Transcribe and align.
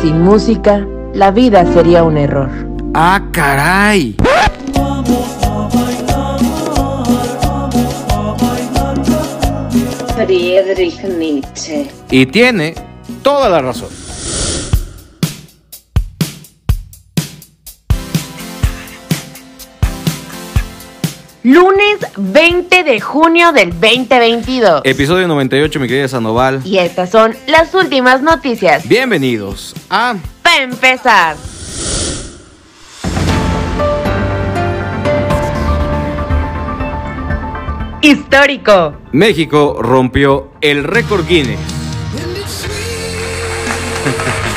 Sin 0.00 0.22
música, 0.22 0.86
la 1.12 1.32
vida 1.32 1.64
sería 1.72 2.04
un 2.04 2.16
error. 2.18 2.50
¡Ah, 2.94 3.20
caray! 3.32 4.16
Friedrich 10.14 11.02
Nietzsche. 11.02 11.90
Y 12.10 12.26
tiene 12.26 12.74
toda 13.22 13.48
la 13.48 13.60
razón. 13.60 14.01
Lunes 21.44 21.98
20 22.16 22.84
de 22.84 23.00
junio 23.00 23.50
del 23.50 23.72
2022. 23.72 24.82
Episodio 24.84 25.26
98, 25.26 25.80
mi 25.80 25.88
querida 25.88 26.06
Sandoval. 26.06 26.60
Y 26.64 26.78
estas 26.78 27.10
son 27.10 27.34
las 27.48 27.74
últimas 27.74 28.22
noticias. 28.22 28.86
Bienvenidos 28.86 29.74
a 29.90 30.14
Para 30.40 30.62
empezar. 30.62 31.36
Histórico. 38.02 38.94
México 39.10 39.78
rompió 39.80 40.52
el 40.60 40.84
récord 40.84 41.26
Guinness. 41.26 41.58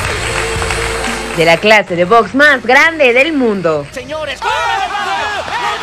De 1.38 1.44
la 1.46 1.58
clase 1.58 1.96
de 1.98 2.06
box 2.06 2.34
más 2.34 2.66
grande 2.66 3.12
del 3.12 3.34
mundo. 3.34 3.86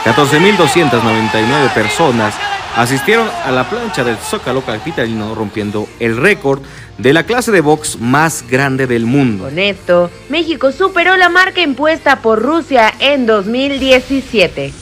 14.299 0.05 1.75
personas 1.75 2.35
asistieron 2.75 3.29
a 3.45 3.51
la 3.51 3.69
plancha 3.69 4.03
del 4.03 4.17
Zócalo 4.17 4.63
capitalino 4.63 5.35
rompiendo 5.35 5.87
el 6.01 6.17
récord 6.17 6.63
de 6.97 7.13
la 7.13 7.25
clase 7.25 7.53
de 7.53 7.61
box 7.61 7.99
más 8.01 8.47
grande 8.49 8.87
del 8.87 9.05
mundo. 9.05 9.45
Con 9.45 9.59
esto, 9.59 10.11
México 10.31 10.73
superó 10.73 11.17
la 11.17 11.29
marca 11.29 11.61
impuesta 11.61 12.21
por 12.21 12.41
Rusia 12.41 12.93
en 12.99 13.27
2017. 13.27 14.82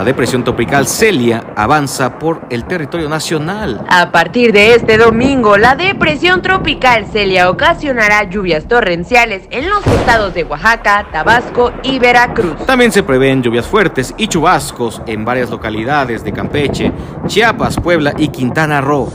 La 0.00 0.06
depresión 0.06 0.44
tropical 0.44 0.86
Celia 0.86 1.44
avanza 1.54 2.18
por 2.18 2.46
el 2.48 2.64
territorio 2.64 3.06
nacional. 3.10 3.84
A 3.86 4.10
partir 4.10 4.50
de 4.50 4.74
este 4.74 4.96
domingo, 4.96 5.58
la 5.58 5.74
depresión 5.74 6.40
tropical 6.40 7.04
Celia 7.12 7.50
ocasionará 7.50 8.24
lluvias 8.24 8.66
torrenciales 8.66 9.42
en 9.50 9.68
los 9.68 9.86
estados 9.86 10.32
de 10.32 10.44
Oaxaca, 10.44 11.06
Tabasco 11.12 11.72
y 11.82 11.98
Veracruz. 11.98 12.64
También 12.64 12.92
se 12.92 13.02
prevén 13.02 13.42
lluvias 13.42 13.66
fuertes 13.66 14.14
y 14.16 14.26
chubascos 14.26 15.02
en 15.04 15.26
varias 15.26 15.50
localidades 15.50 16.24
de 16.24 16.32
Campeche, 16.32 16.92
Chiapas, 17.26 17.76
Puebla 17.78 18.14
y 18.16 18.28
Quintana 18.28 18.80
Roo. 18.80 19.12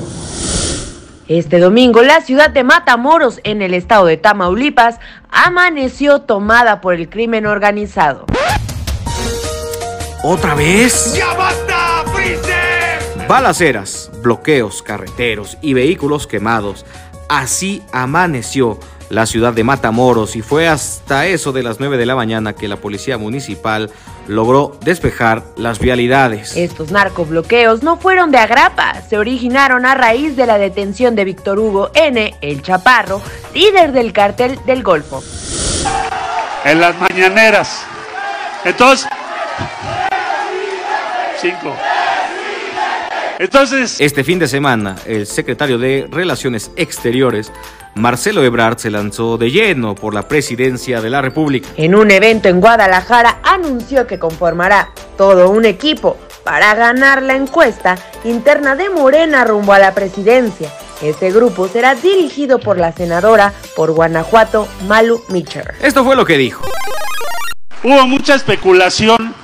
Este 1.28 1.58
domingo, 1.58 2.04
la 2.04 2.22
ciudad 2.22 2.52
de 2.52 2.64
Matamoros, 2.64 3.42
en 3.44 3.64
el 3.64 3.74
estado 3.74 4.06
de 4.06 4.18
Tamaulipas, 4.18 5.00
amaneció 5.32 6.22
tomada 6.22 6.80
por 6.80 6.94
el 6.94 7.10
crimen 7.10 7.48
organizado. 7.48 8.28
¿Otra 10.28 10.56
vez? 10.56 11.14
¡Ya 11.16 11.36
basta, 11.36 12.04
Freezer! 12.12 13.28
Balaceras, 13.28 14.10
bloqueos 14.24 14.82
carreteros 14.82 15.56
y 15.62 15.76
vehículos 15.76 16.26
quemados. 16.26 16.84
Así 17.30 17.84
amaneció 17.92 18.80
la 19.10 19.28
ciudad 19.28 19.54
de 19.54 19.64
Matamoros 19.64 20.36
y 20.36 20.42
fue 20.42 20.68
hasta 20.68 21.28
eso 21.28 21.52
de 21.52 21.62
las 21.62 21.80
9 21.80 21.98
de 21.98 22.08
la 22.08 22.16
mañana 22.16 22.54
que 22.54 22.68
la 22.68 22.78
policía 22.78 23.20
municipal 23.20 23.92
logró 24.28 24.76
despejar 24.82 25.44
las 25.58 25.78
vialidades. 25.78 26.58
Estos 26.58 26.90
narcobloqueos 26.90 27.84
no 27.84 27.98
fueron 27.98 28.32
de 28.32 28.40
agrapa, 28.40 29.00
se 29.08 29.20
originaron 29.20 29.86
a 29.86 29.94
raíz 29.94 30.36
de 30.36 30.48
la 30.48 30.58
detención 30.58 31.16
de 31.16 31.24
Víctor 31.24 31.60
Hugo 31.60 31.92
N., 31.94 32.34
el 32.42 32.64
Chaparro, 32.64 33.22
líder 33.54 33.92
del 33.92 34.12
cártel 34.12 34.60
del 34.66 34.82
Golfo. 34.82 35.24
En 36.64 36.82
las 36.82 37.00
mañaneras. 37.00 37.86
Entonces, 38.64 39.08
cinco. 41.42 41.76
Entonces, 43.38 44.00
Este 44.00 44.24
fin 44.24 44.40
de 44.40 44.48
semana, 44.48 44.96
el 45.06 45.28
secretario 45.28 45.78
de 45.78 46.08
Relaciones 46.10 46.72
Exteriores, 46.78 47.52
Marcelo 47.96 48.44
Ebrard, 48.44 48.78
se 48.78 48.90
lanzó 48.90 49.38
de 49.38 49.52
lleno 49.52 49.94
por 49.94 50.14
la 50.14 50.28
presidencia 50.28 51.02
de 51.02 51.10
la 51.10 51.22
República. 51.22 51.68
En 51.76 51.96
un 51.96 52.12
evento 52.12 52.48
en 52.48 52.62
Guadalajara 52.62 53.40
anunció 53.44 54.08
que 54.08 54.20
conformará 54.20 54.90
todo 55.18 55.50
un 55.50 55.66
equipo 55.66 56.18
para 56.46 56.76
ganar 56.76 57.22
la 57.24 57.36
encuesta 57.36 57.98
interna 58.24 58.76
de 58.76 58.90
Morena 58.90 59.44
rumbo 59.44 59.74
a 59.74 59.80
la 59.80 59.94
presidencia. 59.94 60.72
Este 61.02 61.30
grupo 61.32 61.68
será 61.68 61.94
dirigido 61.96 62.60
por 62.60 62.78
la 62.78 62.94
senadora 62.94 63.52
por 63.76 63.92
Guanajuato, 63.92 64.68
Malu 64.88 65.22
Mitcher. 65.30 65.76
Esto 65.82 66.06
fue 66.06 66.16
lo 66.16 66.26
que 66.26 66.38
dijo. 66.38 66.66
hubo 67.84 68.08
mucha 68.08 68.36
especulación 68.36 69.36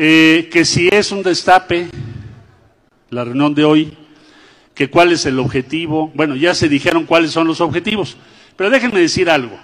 eh, 0.00 0.48
que 0.52 0.64
si 0.64 0.88
es 0.92 1.10
un 1.10 1.24
destape, 1.24 1.88
la 3.10 3.24
reunión 3.24 3.52
de 3.52 3.64
hoy, 3.64 3.98
que 4.72 4.88
cuál 4.88 5.10
es 5.10 5.26
el 5.26 5.40
objetivo. 5.40 6.12
Bueno, 6.14 6.36
ya 6.36 6.54
se 6.54 6.68
dijeron 6.68 7.04
cuáles 7.04 7.32
son 7.32 7.48
los 7.48 7.60
objetivos, 7.60 8.16
pero 8.54 8.70
déjenme 8.70 9.00
decir 9.00 9.28
algo. 9.28 9.58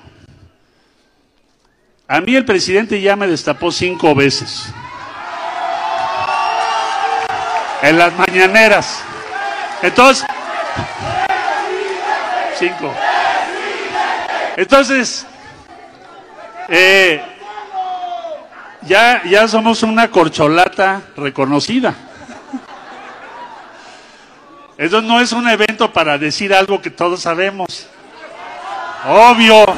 A 2.09 2.21
mí 2.21 2.35
el 2.35 2.45
presidente 2.45 3.01
ya 3.01 3.15
me 3.15 3.29
destapó 3.29 3.71
cinco 3.71 4.13
veces. 4.13 4.75
En 7.83 7.97
las 7.97 8.13
mañaneras. 8.19 9.05
Entonces, 9.83 10.27
cinco. 12.59 12.93
Entonces, 14.57 15.27
eh, 16.69 17.23
ya, 18.87 19.23
ya 19.25 19.49
somos 19.49 19.83
una 19.83 20.11
corcholata 20.11 21.03
reconocida. 21.17 21.95
Eso 24.77 25.01
no 25.01 25.21
es 25.21 25.33
un 25.33 25.49
evento 25.49 25.93
para 25.93 26.19
decir 26.19 26.53
algo 26.53 26.83
que 26.83 26.91
todos 26.91 27.21
sabemos. 27.21 27.87
Obvio. 29.07 29.63
Uno, 29.63 29.77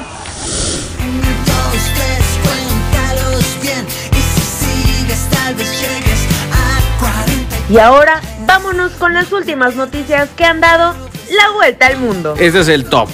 dos, 1.45 1.83
tres, 1.95 2.25
cuéntalos 2.43 3.61
bien. 3.61 3.87
Y 4.13 4.23
si 4.23 4.65
sigues, 4.65 5.29
tal 5.31 5.55
vez 5.55 5.81
llegues 5.81 6.27
a 6.53 6.99
40. 6.99 7.57
Y 7.71 7.79
ahora 7.79 8.23
vámonos 8.47 8.93
con 8.93 9.13
las 9.13 9.31
últimas 9.33 9.77
noticias 9.77 10.31
que 10.35 10.45
han 10.45 10.61
dado 10.61 10.95
la 11.31 11.51
vuelta 11.51 11.89
al 11.89 11.99
mundo. 11.99 12.35
Este 12.39 12.61
es 12.61 12.69
el 12.69 12.89
top 12.89 13.11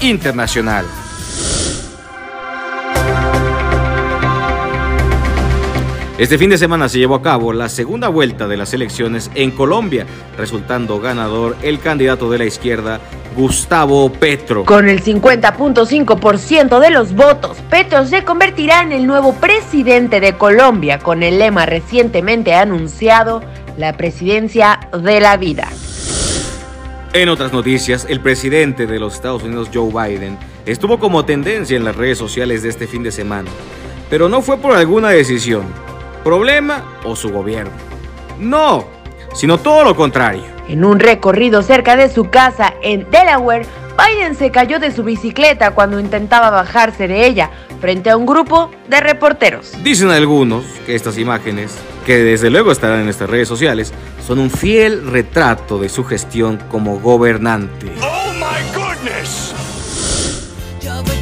internacional. 0.00 0.86
Este 6.18 6.36
fin 6.36 6.50
de 6.50 6.58
semana 6.58 6.90
se 6.90 6.98
llevó 6.98 7.14
a 7.14 7.22
cabo 7.22 7.54
la 7.54 7.70
segunda 7.70 8.08
vuelta 8.08 8.46
de 8.46 8.58
las 8.58 8.74
elecciones 8.74 9.30
en 9.34 9.50
Colombia, 9.50 10.06
resultando 10.36 11.00
ganador 11.00 11.56
el 11.62 11.80
candidato 11.80 12.30
de 12.30 12.36
la 12.36 12.44
izquierda, 12.44 13.00
Gustavo 13.34 14.12
Petro. 14.12 14.66
Con 14.66 14.90
el 14.90 15.02
50.5% 15.02 16.80
de 16.80 16.90
los 16.90 17.14
votos, 17.14 17.56
Petro 17.70 18.04
se 18.04 18.24
convertirá 18.24 18.82
en 18.82 18.92
el 18.92 19.06
nuevo 19.06 19.32
presidente 19.36 20.20
de 20.20 20.36
Colombia 20.36 20.98
con 20.98 21.22
el 21.22 21.38
lema 21.38 21.64
recientemente 21.64 22.52
anunciado, 22.52 23.42
la 23.78 23.96
presidencia 23.96 24.80
de 25.02 25.18
la 25.18 25.38
vida. 25.38 25.66
En 27.14 27.30
otras 27.30 27.54
noticias, 27.54 28.06
el 28.08 28.20
presidente 28.20 28.86
de 28.86 29.00
los 29.00 29.14
Estados 29.14 29.44
Unidos, 29.44 29.70
Joe 29.72 29.90
Biden, 29.90 30.38
estuvo 30.66 30.98
como 30.98 31.24
tendencia 31.24 31.74
en 31.74 31.84
las 31.84 31.96
redes 31.96 32.18
sociales 32.18 32.62
de 32.62 32.68
este 32.68 32.86
fin 32.86 33.02
de 33.02 33.12
semana, 33.12 33.50
pero 34.10 34.28
no 34.28 34.42
fue 34.42 34.58
por 34.58 34.76
alguna 34.76 35.08
decisión, 35.08 35.64
problema 36.22 36.84
o 37.04 37.16
su 37.16 37.30
gobierno. 37.30 37.72
No, 38.38 38.84
sino 39.34 39.58
todo 39.58 39.84
lo 39.84 39.96
contrario. 39.96 40.44
En 40.68 40.84
un 40.84 41.00
recorrido 41.00 41.62
cerca 41.62 41.96
de 41.96 42.08
su 42.08 42.30
casa 42.30 42.74
en 42.82 43.10
Delaware, 43.10 43.66
Biden 43.98 44.34
se 44.34 44.50
cayó 44.50 44.78
de 44.78 44.90
su 44.90 45.04
bicicleta 45.04 45.72
cuando 45.72 46.00
intentaba 46.00 46.50
bajarse 46.50 47.08
de 47.08 47.26
ella 47.26 47.50
frente 47.80 48.10
a 48.10 48.16
un 48.16 48.26
grupo 48.26 48.70
de 48.88 49.00
reporteros. 49.00 49.72
Dicen 49.82 50.10
algunos 50.10 50.64
que 50.86 50.94
estas 50.94 51.18
imágenes, 51.18 51.74
que 52.06 52.18
desde 52.18 52.48
luego 52.48 52.72
estarán 52.72 53.00
en 53.00 53.04
nuestras 53.04 53.28
redes 53.28 53.48
sociales, 53.48 53.92
son 54.26 54.38
un 54.38 54.50
fiel 54.50 55.06
retrato 55.10 55.78
de 55.78 55.88
su 55.88 56.04
gestión 56.04 56.58
como 56.70 57.00
gobernante. 57.00 57.92
Yo 60.80 61.02
voy 61.02 61.21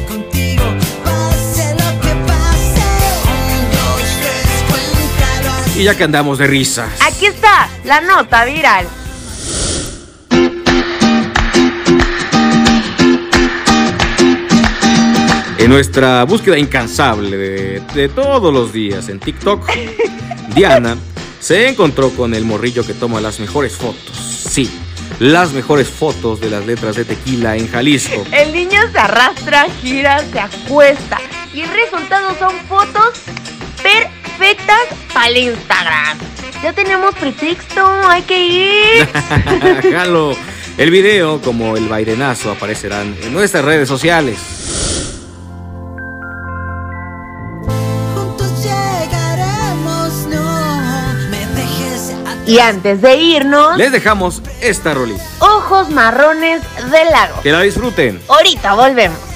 Y 5.81 5.85
ya 5.85 5.97
que 5.97 6.03
andamos 6.03 6.37
de 6.37 6.45
risas, 6.45 6.91
Aquí 7.01 7.25
está 7.25 7.67
la 7.85 8.01
nota 8.01 8.45
viral. 8.45 8.85
En 15.57 15.69
nuestra 15.71 16.23
búsqueda 16.25 16.59
incansable 16.59 17.35
de, 17.35 17.79
de 17.95 18.09
todos 18.09 18.53
los 18.53 18.71
días 18.71 19.09
en 19.09 19.19
TikTok, 19.19 19.67
Diana 20.53 20.95
se 21.39 21.69
encontró 21.69 22.11
con 22.11 22.35
el 22.35 22.45
morrillo 22.45 22.85
que 22.85 22.93
toma 22.93 23.19
las 23.19 23.39
mejores 23.39 23.75
fotos. 23.75 24.15
Sí, 24.15 24.69
las 25.17 25.51
mejores 25.51 25.89
fotos 25.89 26.39
de 26.39 26.51
las 26.51 26.63
letras 26.63 26.95
de 26.95 27.05
tequila 27.05 27.57
en 27.57 27.67
Jalisco. 27.67 28.23
El 28.31 28.53
niño 28.53 28.81
se 28.91 28.99
arrastra, 28.99 29.65
gira, 29.81 30.23
se 30.31 30.39
acuesta. 30.41 31.17
Y 31.51 31.61
el 31.61 31.69
resultado 31.71 32.37
son 32.37 32.53
fotos 32.69 33.13
perfectas 34.41 34.97
para 35.13 35.27
el 35.27 35.37
Instagram. 35.37 36.17
Ya 36.63 36.73
tenemos 36.73 37.13
pretexto, 37.15 37.85
hay 38.07 38.21
que 38.23 38.47
ir. 38.47 39.09
Jalo. 39.91 40.35
El 40.77 40.89
video, 40.89 41.41
como 41.41 41.77
el 41.77 41.87
bailenazo, 41.87 42.51
aparecerán 42.51 43.15
en 43.21 43.33
nuestras 43.33 43.63
redes 43.63 43.87
sociales. 43.87 44.37
Y 52.47 52.59
antes 52.59 53.01
de 53.01 53.15
irnos, 53.15 53.77
Les 53.77 53.91
dejamos 53.91 54.41
esta 54.61 54.93
rolita. 54.93 55.23
ojos 55.39 55.89
marrones 55.89 56.61
del 56.91 57.09
lago. 57.11 57.41
Que 57.41 57.51
la 57.51 57.61
disfruten. 57.61 58.19
Ahorita 58.27 58.73
volvemos. 58.73 59.30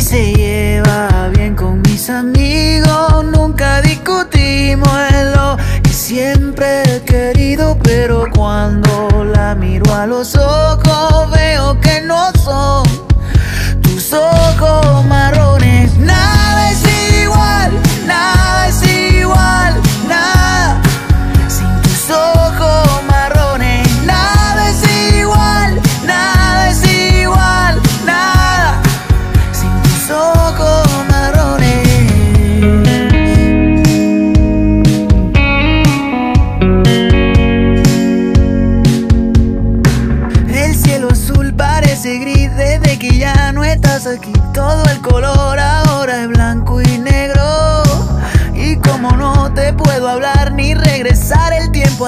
Sí 0.00 0.06
se 0.06 0.32
lleva 0.32 1.28
bien 1.34 1.54
con 1.54 1.82
mis 1.82 2.08
amigos. 2.10 3.24
Nunca 3.24 3.80
discutimos 3.82 4.90
en 5.10 5.32
lo 5.32 5.56
que 5.82 5.92
siempre 5.92 6.82
he 6.84 7.02
querido, 7.02 7.78
pero 7.82 8.26
cuando 8.34 9.08
la 9.34 9.54
miro 9.54 9.94
a 9.94 10.06
los 10.06 10.34
ojos 10.36 11.30
veo 11.30 11.78
que 11.80 12.00
no 12.02 12.32
son 12.42 12.84
tus 13.82 14.12
ojos 14.12 15.04
marrones. 15.06 15.49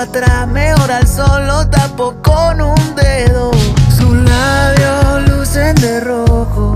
Atrás, 0.02 0.48
mejor 0.48 0.90
al 0.90 1.06
sol 1.06 1.46
lo 1.46 1.68
tapo 1.68 2.14
con 2.22 2.60
un 2.60 2.94
dedo. 2.96 3.52
Sus 3.96 4.14
labios 4.14 5.28
lucen 5.28 5.74
de 5.76 6.00
rojo. 6.00 6.74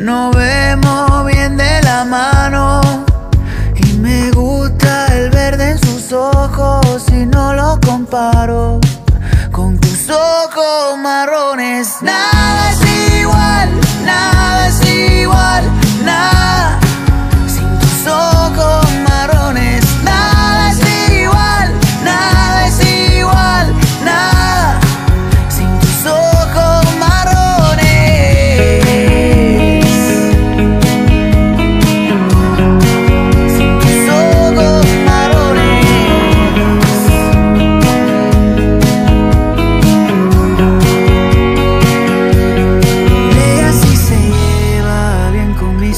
Nos 0.00 0.34
vemos 0.34 1.26
bien 1.26 1.56
de 1.56 1.82
la 1.82 2.04
mano. 2.04 2.80
Y 3.74 3.92
me 3.98 4.30
gusta 4.30 5.06
el 5.14 5.30
verde 5.30 5.72
en 5.72 5.78
sus 5.78 6.12
ojos 6.12 7.04
si 7.06 7.26
no 7.26 7.52
lo 7.52 7.78
comparo 7.84 8.80
con 9.52 9.78
tus 9.78 10.08
ojos 10.08 10.98
marrones. 11.02 11.96
Nada 12.00 12.70
es 12.70 13.20
igual, 13.20 13.68
nada 14.04 14.37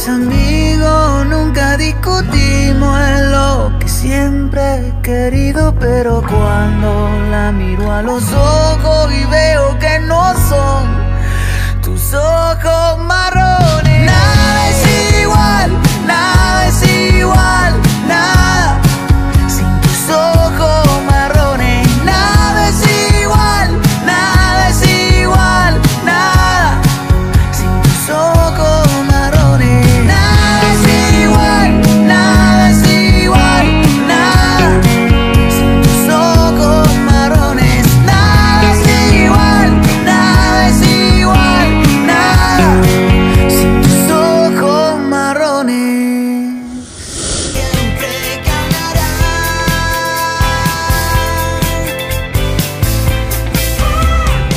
mis 0.01 0.09
amigos, 0.09 1.27
nunca 1.27 1.77
discutimos 1.77 2.99
en 3.01 3.33
lo 3.33 3.71
que 3.79 3.87
siempre 3.87 4.63
he 4.77 5.03
querido, 5.03 5.75
pero 5.79 6.23
cuando 6.23 7.11
la 7.31 7.53
miro 7.53 7.93
a 7.93 8.01
los 8.01 8.23
ojos 8.33 9.13
y 9.13 9.25
veo 9.27 9.79
que 9.79 9.99
no 10.01 10.33
son 10.49 11.83
tus 11.83 12.15
ojos 12.15 12.99
marrones. 13.01 14.50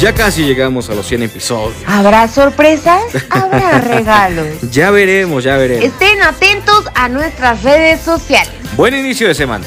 Ya 0.03 0.13
casi 0.13 0.43
llegamos 0.43 0.89
a 0.89 0.95
los 0.95 1.07
100 1.07 1.24
episodios. 1.24 1.77
¿Habrá 1.88 2.27
sorpresas? 2.27 3.01
¿Habrá 3.29 3.79
regalos? 3.79 4.48
Ya 4.69 4.91
veremos, 4.91 5.45
ya 5.45 5.55
veremos. 5.55 5.86
Estén 5.86 6.22
atentos 6.22 6.89
a 6.93 7.07
nuestras 7.07 7.63
redes 7.63 8.01
sociales. 8.01 8.51
Buen 8.75 8.93
inicio 8.95 9.29
de 9.29 9.33
semana. 9.33 9.63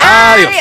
Adiós. 0.00 0.52